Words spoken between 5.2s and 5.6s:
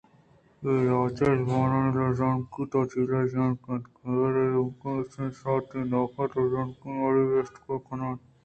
سرا آ